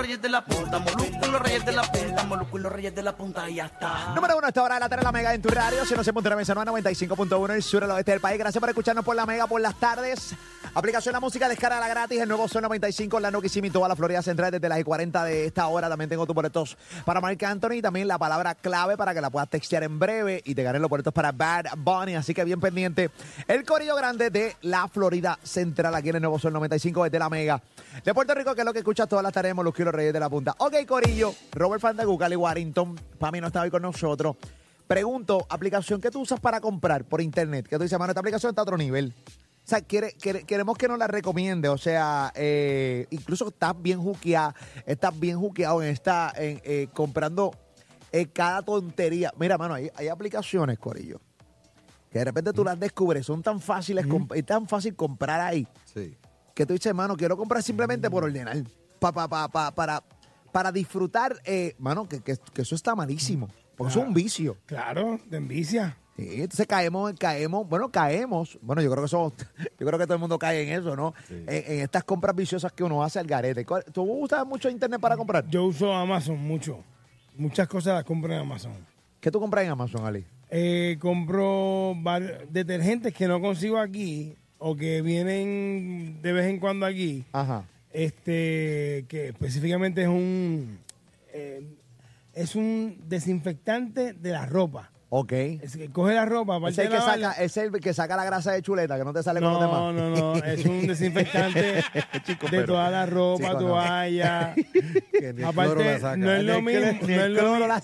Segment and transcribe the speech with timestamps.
[0.00, 2.94] reyes de la punta, Molusco y los reyes de la punta, Molusco y los reyes
[2.94, 4.12] de la punta y ya está.
[4.14, 5.84] Número uno, esta hora de la tarde, la Mega en tu radio.
[5.84, 8.38] Si no se punta en 95.1 el sur, el oeste del país.
[8.38, 10.34] Gracias por escucharnos por la Mega por las tardes.
[10.72, 12.20] Aplicación La Música, descarga gratis.
[12.20, 15.24] El nuevo Sol 95 en la Noquisimi, toda la Florida Central desde las y 40
[15.24, 15.88] de esta hora.
[15.88, 19.30] También tengo tus boletos para Mark Anthony y también la palabra clave para que la
[19.30, 22.14] puedas textear en breve y te ganes los boletos para Bad Bunny.
[22.14, 23.10] Así que bien pendiente.
[23.48, 27.28] El corillo grande de la Florida Central aquí en el nuevo Sol 95 desde la
[27.28, 27.60] Mega.
[28.04, 30.20] De Puerto Rico, que es lo que escuchas todas las tardes, los kilos reyes de
[30.20, 30.54] la punta.
[30.58, 31.34] Ok, corillo.
[31.50, 32.94] Robert Fandagu, Cali Warrington.
[33.18, 34.36] Pami no está hoy con nosotros.
[34.86, 37.66] Pregunto, aplicación que tú usas para comprar por internet.
[37.66, 39.12] Que tú dices, mano, esta aplicación está a otro nivel.
[39.70, 41.68] O sea, quiere- quiere- queremos que nos la recomiende.
[41.68, 44.52] O sea, eh, incluso estás bien juqueada,
[44.84, 47.52] estás bien juqueado en esta, en, eh, comprando
[48.10, 49.32] eh, cada tontería.
[49.38, 51.20] Mira, mano, hay, hay aplicaciones, Corillo,
[52.10, 55.68] que de repente tú las descubres, son tan fáciles, comp- es tan fácil comprar ahí,
[55.84, 56.16] Sí.
[56.52, 58.56] que tú dices, mano, quiero comprar simplemente por ordenar.
[58.98, 60.02] Pa, pa, pa, pa- para,
[60.50, 61.36] para disfrutar,
[61.78, 63.46] mano, que, que- que eso está malísimo.
[63.76, 64.56] Porque eso es un vicio.
[64.66, 65.96] Claro, de envicia.
[66.20, 68.58] Sí, entonces caemos, caemos, bueno, caemos.
[68.62, 69.32] Bueno, yo creo que eso,
[69.78, 71.14] yo creo que todo el mundo cae en eso, ¿no?
[71.28, 71.34] Sí.
[71.46, 73.64] En, en estas compras viciosas que uno hace al garete.
[73.64, 75.46] ¿Cuál- ¿Tú usas mucho internet para comprar?
[75.48, 76.82] Yo uso Amazon mucho.
[77.36, 78.72] Muchas cosas las compro en Amazon.
[79.20, 80.24] ¿Qué tú compras en Amazon, Ali?
[80.50, 81.94] Eh, compro
[82.50, 87.24] detergentes que no consigo aquí o que vienen de vez en cuando aquí.
[87.32, 87.64] Ajá.
[87.92, 90.78] Este, que específicamente es un
[91.32, 91.76] eh,
[92.34, 94.90] es un desinfectante de la ropa.
[95.12, 95.32] Ok.
[95.32, 97.92] Es que coge la ropa, aparte Es el, de que lavarla- saca, es el que
[97.94, 99.94] saca la grasa de chuleta, que no te sale con los No, demás.
[100.16, 101.82] no, no, es un desinfectante
[102.24, 103.66] Chico, de pero- toda la ropa, Chico, no.
[103.70, 104.54] toalla.
[105.36, 106.80] La Aparte, no es lo mismo.
[106.80, 107.66] no es lo mismo.
[107.66, 107.82] la-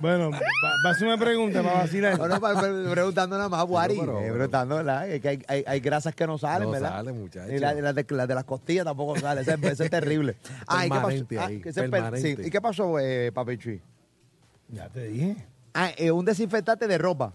[0.00, 0.38] Bueno, va,
[0.86, 2.18] a hacer una pregunta para vacilar.
[2.18, 3.96] No, no, pa- pa- preguntando nada más, Wari.
[3.98, 5.08] pero- eh, pero- preguntando, ¿verdad?
[5.08, 6.90] Es Que hay, hay, hay grasas que no salen, No ¿verdad?
[6.90, 7.50] salen, muchacho.
[7.50, 9.42] Y la- las de, las de las costillas tampoco salen.
[9.42, 10.36] Eso, es- eso es terrible.
[10.66, 11.08] Ah, ¿y qué pasó?
[11.38, 13.80] Ah, ahí, que ese per- sí, ¿Y qué pasó, eh, Papi Chuy?
[14.68, 15.36] Ya te dije.
[15.74, 17.34] Ah, eh, un desinfectante de ropa.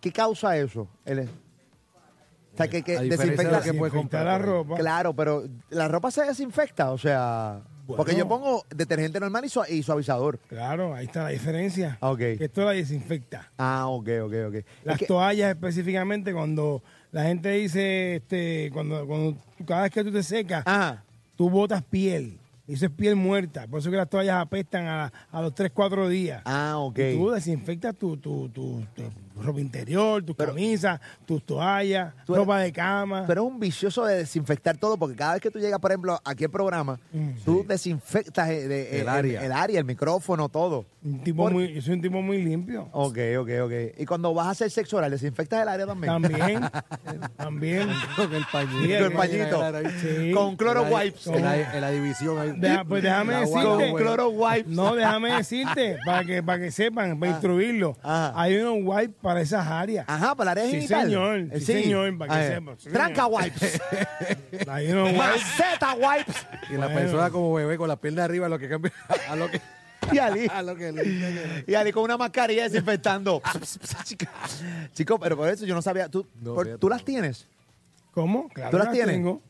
[0.00, 0.88] ¿Qué causa eso?
[1.04, 3.62] El- o sea, que, de desinfecta.
[3.62, 4.42] que puede comprar la ahí.
[4.42, 4.76] ropa.
[4.76, 7.62] Claro, pero la ropa se desinfecta, o sea.
[7.86, 10.38] porque yo pongo detergente normal y, su- y suavizador.
[10.48, 11.96] Claro, ahí está la diferencia.
[12.02, 12.18] Ah, ok.
[12.18, 13.50] Que esto la desinfecta.
[13.56, 14.54] Ah, ok, ok, ok.
[14.84, 19.36] Las Es que- toallas específicamente cuando la gente dice, este, cuando, cuando
[19.66, 21.02] cada vez que tú te secas, Ajá.
[21.36, 22.38] tú botas piel.
[22.66, 23.66] Eso es piel muerta.
[23.66, 26.42] Por eso que las toallas apestan a, a los 3, 4 días.
[26.44, 26.98] Ah, ok.
[26.98, 29.02] Y tú desinfectas tu, tu, tu, tu
[29.40, 33.24] ropa interior, tus camisas, tus toallas, Tú eres- ropa de cama.
[33.26, 36.20] Pero es un vicioso de desinfectar todo, porque cada vez que tú llegas, por ejemplo,
[36.24, 36.98] aquí al programa,
[37.44, 39.44] tú desinfectas eh, de- El eh, área.
[39.44, 40.84] el área, el micrófono, todo.
[41.04, 42.88] un tipo muy, yo soy un tipo muy limpio.
[42.92, 43.72] Ok, ok, ok.
[43.98, 46.12] Y cuando vas a hacer sexo oral, desinfectas el área también.
[46.12, 46.60] También,
[47.36, 47.88] también.
[48.16, 48.82] Con el pañito.
[48.82, 49.62] Sí, Con el pañito.
[50.00, 50.32] Sí.
[50.32, 51.26] Con cloro wipes.
[51.26, 52.60] En la, en la división.
[52.60, 53.62] Deja- pues déjame decirte.
[53.90, 54.66] Con cloro wipes.
[54.68, 57.96] No, déjame decirte, para que, para que sepan, para instruirlo.
[58.02, 58.32] Ajá.
[58.40, 60.04] Hay unos wipes para esas áreas.
[60.08, 61.04] Ajá, para el área Sí, genital.
[61.04, 63.42] señor, Eh, sí, señor, para que A ver, sepa, sí, Tranca señor.
[63.42, 63.80] wipes.
[65.16, 66.46] Maceta wipes.
[66.70, 68.92] Y la persona como bebé con la pierna arriba, lo que cambia.
[69.28, 69.60] A lo que.
[70.12, 70.46] Y Ali.
[70.52, 71.64] A lo que.
[71.66, 73.40] Y Ali con una mascarilla desinfectando.
[74.92, 76.08] Chico, pero por eso yo no sabía.
[76.08, 76.80] ¿Tú, No, por- fíjate.
[76.80, 77.46] ¿tú las tienes?
[78.12, 78.48] ¿Cómo?
[78.48, 79.14] Claro, ¿Tú las las tienes?
[79.14, 79.40] tengo.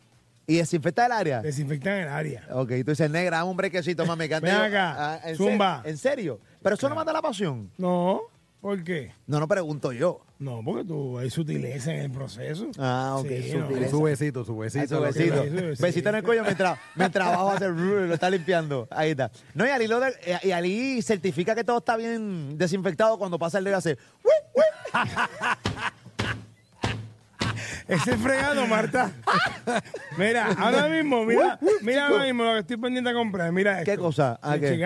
[0.46, 1.40] ¿Y desinfecta el área?
[1.40, 2.46] Desinfectan el área.
[2.52, 4.28] Ok, tú dices, negra, dame un brequecito, mami.
[4.28, 5.82] Ven acá, Ah, ¿en, zumba.
[5.84, 6.38] ¿En serio?
[6.62, 7.70] ¿Pero eso no mata la pasión?
[7.78, 8.20] No,
[8.62, 9.12] ¿por qué?
[9.26, 10.24] No, no pregunto yo.
[10.38, 12.70] No, porque tú hay sutileza en el proceso.
[12.78, 13.88] Ah, ok, Sí, no.
[13.90, 14.96] Su besito, su besito.
[14.96, 15.44] su besito.
[15.82, 18.88] Besito en el cuello mientras, mientras abajo hace lo está limpiando.
[18.90, 19.30] Ahí está.
[19.54, 23.58] No, y Ali, lo de- y Ali certifica que todo está bien desinfectado cuando pasa
[23.58, 23.98] el dedo y hace.
[27.88, 29.10] Ese es fregado, Marta.
[30.18, 33.52] mira, ahora mismo, mira, mira ahora mismo lo que estoy pendiente a comprar.
[33.52, 33.90] Mira esto.
[33.90, 34.38] ¿Qué cosa?
[34.42, 34.78] Ah, ¿qué?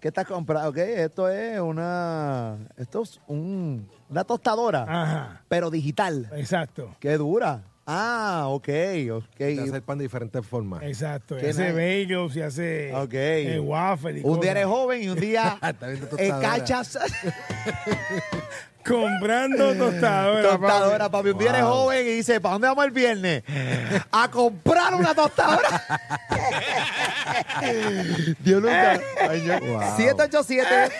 [0.00, 0.70] ¿Qué estás comprando?
[0.70, 2.56] Ok, esto es una.
[2.76, 6.28] Esto es un, una tostadora, Ajá, pero digital.
[6.34, 6.94] exacto.
[7.00, 7.62] Qué dura.
[7.92, 8.68] Ah, ok,
[9.10, 9.36] ok.
[9.38, 10.80] de hacer pan de diferentes formas.
[10.84, 11.36] Exacto.
[11.36, 13.14] Y Qué hace bagels y hace Ok.
[13.14, 15.58] eh, waffle y Un día eres joven y un día
[16.18, 16.96] eh, cachas
[18.86, 20.42] Comprando tostadora.
[20.42, 21.30] tostadora, papi.
[21.30, 21.72] Un día eres Wow.
[21.72, 23.42] joven y dice, ¿para dónde vamos el viernes?
[24.12, 25.82] A comprar una tostadora.
[28.40, 29.00] Dios nunca.
[29.28, 29.96] Ay, yo- Wow.
[29.96, 30.94] 787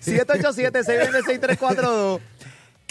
[0.00, 2.20] 787 626 342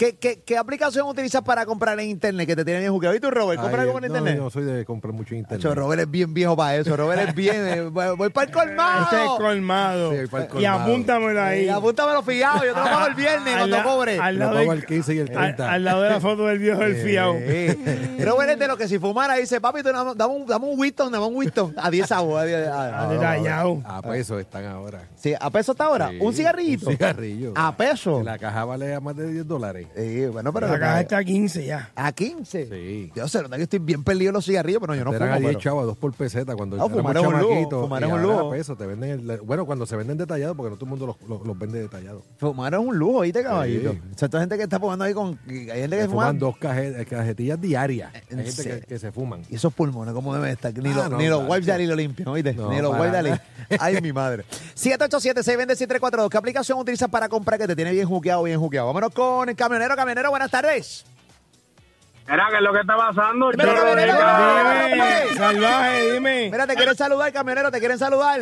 [0.00, 3.14] ¿Qué, qué, qué aplicación utilizas para comprar en internet que te tiene bien jugueado?
[3.14, 3.60] ¿Y tú, Robert?
[3.60, 4.36] ¿Compras algo en no, internet?
[4.38, 5.60] Yo no soy de comprar mucho en internet.
[5.62, 6.96] Chacho, Robert es bien viejo para eso.
[6.96, 7.54] Robert es bien.
[7.68, 9.02] eh, voy, voy para el colmado.
[9.04, 10.10] Este es colmado.
[10.12, 10.80] Sí, para el Y colmado.
[10.80, 11.64] apúntamelo ahí.
[11.64, 12.64] Y apúntamelo fiado.
[12.64, 14.18] Yo te lo pago el viernes cuando la- cobre.
[14.18, 15.70] al Lo lado, pago del- el 15 y el al, 30.
[15.70, 17.34] al lado de la foto del viejo del fiao.
[17.36, 17.84] Sí.
[18.24, 20.80] Robert es de lo que si fumara dice, papi, tú dame, dame un, dame un
[20.80, 21.74] Winston, dame un Winston.
[21.76, 22.40] A 10 sabos.
[22.40, 23.82] a 10, a- Ah, detallado.
[23.84, 25.02] A pesos están ahora.
[25.14, 26.08] Sí, ¿A peso está ahora?
[26.08, 26.86] Sí, ¿Un cigarrillito?
[26.88, 27.52] Un cigarrillo.
[27.54, 28.22] ¿A peso?
[28.22, 29.88] La caja vale a más de 10 dólares.
[29.96, 30.68] Sí, bueno, pero...
[30.68, 31.90] La caja está a 15 ya.
[31.94, 32.66] ¿A 15?
[32.68, 33.12] Sí.
[33.14, 35.34] Yo sé, no, que estoy bien perdido en los cigarrillos, pero yo no Eran fumo.
[35.34, 36.54] a 10 pero- chavos, 2 por peseta.
[36.56, 38.50] Cuando No, fumar es un lujo, fumar es un lujo.
[38.50, 41.28] peso, te venden el- bueno, cuando se venden detallados, porque no todo el mundo los,
[41.28, 42.22] los- los vende detallados.
[42.38, 43.92] Fumar es un lujo, ¿viste, caballito?
[43.92, 44.00] Sí.
[44.14, 45.38] O sea, hay gente que está fumando ahí con...
[45.48, 46.22] Hay gente que fuma...
[46.22, 48.12] fuman dos caje- cajetillas diarias.
[48.14, 49.42] Hay ¿En gente que, que se fuman.
[49.50, 50.72] Y esos pulmones, ¿cómo deben estar?
[50.72, 52.54] Ni, Ah, los, no, ni los wipes de Ali lo limpian, ¿oíste?
[52.54, 53.30] No, ni los wipes de Ali.
[53.78, 54.44] Ay, mi madre.
[54.76, 56.28] 787-620-6342.
[56.28, 58.86] ¿Qué aplicación utilizas para comprar que te tiene bien juqueado, bien juqueado?
[58.88, 59.96] Vámonos con el camionero.
[59.96, 61.06] Camionero, buenas tardes.
[62.28, 63.50] Mira, ¿qué es lo que está pasando?
[63.50, 64.12] De camionero.
[64.18, 66.48] ca- Dime, salvaje, dime.
[66.52, 68.40] Mira, te quieren saludar, camionero, te quieren saludar.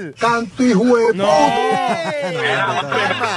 [1.15, 1.27] No.
[2.29, 2.67] Mira,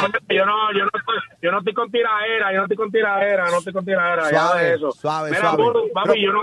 [0.01, 2.91] papi, yo no, yo no estoy, yo no estoy con tiraera, yo no estoy con
[2.91, 4.91] tiraera, no estoy con tiraera, ya Suave, de eso.
[4.91, 5.63] suave, Mira, suave.
[5.63, 6.41] Burro, papi, Pero- yo no,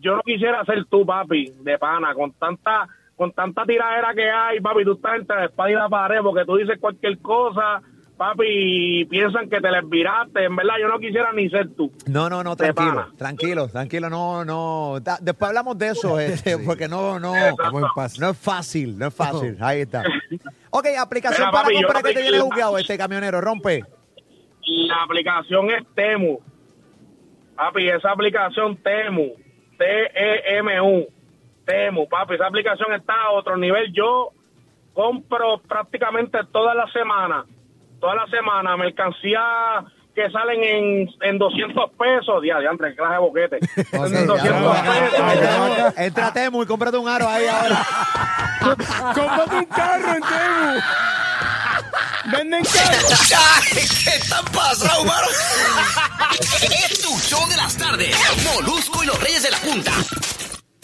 [0.00, 4.60] yo no quisiera ser tú, papi, de pana, con tanta, con tanta tiradera que hay,
[4.60, 7.82] papi, tú estás entre la espada y la pared porque tú dices cualquier cosa,
[8.16, 10.44] papi, piensan que te les viraste.
[10.44, 11.90] En verdad, yo no quisiera ni ser tú.
[12.06, 13.08] No, no, no, tranquilo, pana.
[13.16, 15.00] tranquilo, tranquilo, no, no.
[15.00, 17.86] Da- después hablamos de eso, este, porque no, no, no
[18.30, 19.56] es fácil, no es fácil.
[19.60, 20.02] Ahí está.
[20.76, 23.84] Ok, aplicación Mira, para papi, comprar no que te tiene juqueado este camionero, rompe.
[24.66, 26.40] La aplicación es Temu.
[27.54, 29.34] Papi, esa aplicación Temu.
[29.78, 31.06] T-E-M-U.
[31.64, 33.92] Temu, papi, esa aplicación está a otro nivel.
[33.92, 34.30] Yo
[34.92, 37.46] compro prácticamente toda la semana,
[38.04, 39.40] toda la semana, mercancía
[40.14, 42.42] que salen en, en 200 pesos.
[42.42, 43.58] Día de antes, clase de boquete.
[43.92, 45.98] En 200 ya, pesos.
[45.98, 47.82] Entra a Temu y cómprate un aro ahí ahora.
[49.14, 50.80] Cómprate un carro en Temu.
[52.26, 53.32] Venden carros.
[54.04, 55.26] ¿Qué tan pasado, mano?
[56.62, 58.14] es tu show de las tardes.
[58.52, 59.92] Molusco y los Reyes de la Punta.